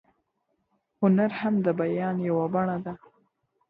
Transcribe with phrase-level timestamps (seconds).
[1.01, 2.93] هنر هم د بیان یوه بڼه ده.